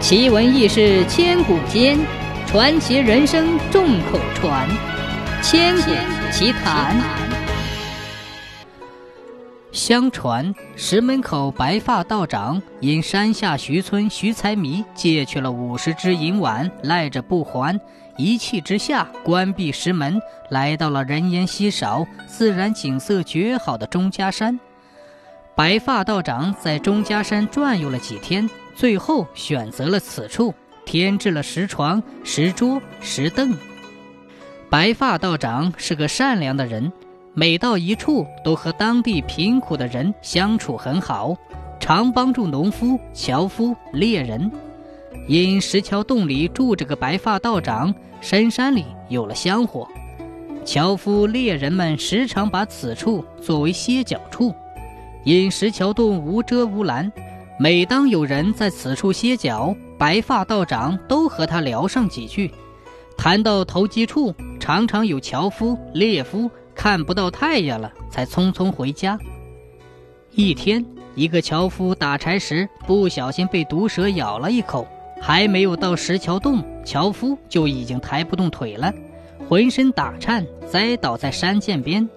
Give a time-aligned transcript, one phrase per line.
[0.00, 1.98] 奇闻异事千古间，
[2.46, 4.66] 传奇人生众口传。
[5.42, 5.90] 千古
[6.32, 6.96] 奇谈。
[9.72, 17.78] 相传石门口白发道长因山下徐村徐财迷借去了五十只银碗，赖着不还，
[18.16, 24.58] 一气之下关闭石门，来到了人烟稀少、自然景色绝好的钟家山。
[25.54, 30.54] 白发道长在钟家山转悠了几天，最后选择了此处，
[30.84, 33.56] 添置了石床、石桌、石凳。
[34.68, 36.92] 白发道长是个善良的人，
[37.34, 41.36] 每到一处都和当地贫苦的人相处很好，
[41.78, 44.50] 常帮助农夫、樵夫、猎人。
[45.26, 49.88] 因石桥洞里住着个白发道长，深山里有了香火，
[50.64, 54.54] 樵夫、猎人们时常把此处作为歇脚处。
[55.24, 57.12] 因石桥洞无遮无拦，
[57.62, 62.50] 每当有人在此处歇脚，白发道长都和他聊上几句。
[63.18, 69.18] 谈到投机处，常常有樵夫、猎夫看不到太阳了，才匆匆回家。
[70.30, 70.82] 一天，
[71.14, 74.88] 一个樵夫打柴时不小心被毒蛇咬了一口，
[75.20, 78.90] 还没有到石桥洞，樵夫就已经抬不动腿了，
[79.50, 82.08] 浑身打颤，栽倒在山涧边。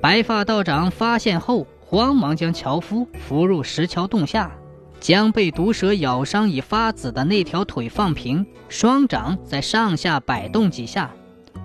[0.00, 1.66] 白发道长发现后。
[1.90, 4.52] 慌忙将樵夫扶入石桥洞下，
[5.00, 11.10] 将被毒蛇咬伤已发紫的那条腿放平，双掌在上下摆动几下，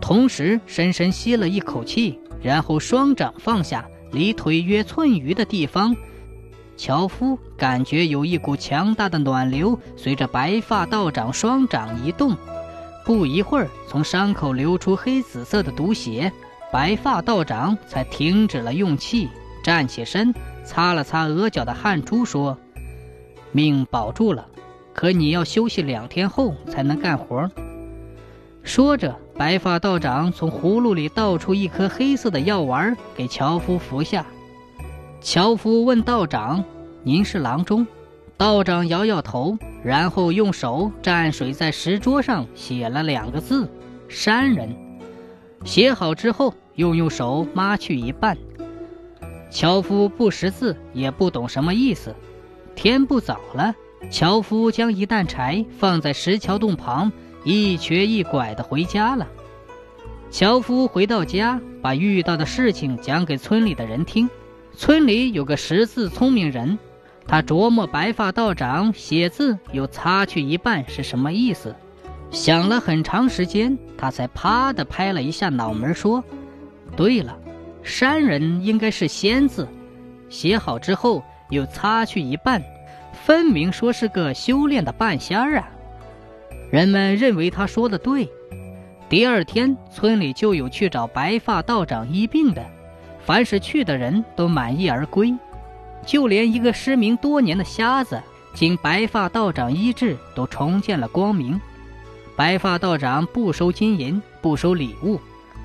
[0.01, 5.95] 同时深深吸了一口气，然后双掌放下，离腿约寸余的地方，
[6.77, 12.35] 樵夫感觉有一股强大的暖流随着白发道长双掌移动，
[13.03, 16.31] 不一会儿，从伤口流出黑紫色的毒血，
[16.71, 19.29] 白发道长才停止了用气。
[19.63, 22.55] 站起身，擦了擦额角的汗珠，说
[23.55, 24.45] ：“命保住了，
[24.93, 27.49] 可你要休息两天后才能干活。”
[28.63, 34.25] 说着，白发道长从葫芦里倒出一颗黑色的药丸，给樵夫服下。
[35.21, 36.65] 樵夫问道长
[37.03, 37.87] ：“您是郎中？”
[38.35, 43.69] 道长摇摇头，然后用手蘸水在石桌上写了两个字
[44.09, 44.75] ：“山人。”
[45.63, 48.37] 写好之后，又用手抹去一半。
[49.49, 52.13] 樵夫不识字，也不懂什么意思。
[52.75, 53.73] 天不早了，
[54.09, 57.11] 樵夫将一担柴放在石桥洞旁，
[57.43, 59.27] 一瘸一拐地回家了。
[60.29, 64.29] 樵夫回到家，把遇到的事情讲给村里的人听。
[64.75, 66.77] 村里有个识字聪明人，
[67.25, 71.73] 他琢磨白发道长写字又擦去一半是什么意思，
[72.29, 76.23] 想了很长时间，他才啪地拍了一下脑门，说
[76.97, 77.37] ：“对了。”
[77.81, 79.67] 山人应该是仙字，
[80.27, 82.63] 写好之后又擦去一半，
[83.13, 85.69] 分明说是个修炼的半仙儿啊！
[86.71, 88.29] 人们认为他说的对。
[89.07, 92.65] 第二天，村里就有去找白发道长医病的，
[93.23, 95.33] 凡是去的人都满意而归，
[96.05, 98.21] 就连一个失明多年的瞎子，
[98.53, 101.59] 经白发道长医治，都重见了光明。
[102.35, 105.19] 白发道长不收金银，不收礼物。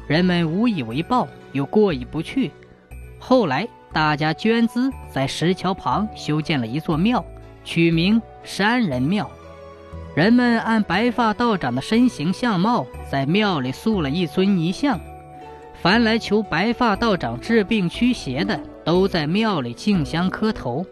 [0.06, 2.50] 人们无以为报，又过意不去。
[3.18, 7.24] 后来，大家捐资在石桥旁修建了一座庙，
[7.64, 9.28] 取名山人庙。
[10.14, 14.98] 人们按白发道长的身形相貌，在庙里塑了一尊泥像。
[15.82, 20.84] 凡来求白发道长治病驱邪的，都在庙里敬香磕头。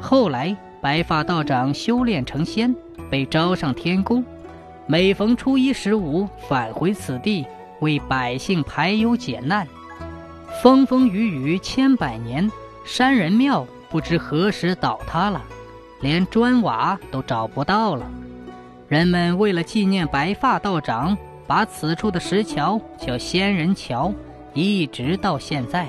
[0.00, 2.74] 后来，白发道长修炼成仙，
[3.10, 4.24] 被招上天宫，
[4.86, 7.44] 每逢初一十五返回此地。
[7.80, 9.66] 为百姓排忧解难，
[10.60, 12.50] 风风雨雨千百年，
[12.84, 15.42] 山人庙不知何时倒塌了，
[16.00, 18.06] 连砖瓦都找不到了。
[18.86, 24.12] 人们为了纪念白发道长，把此处的石桥叫仙人桥，
[24.52, 25.88] 一直到现在。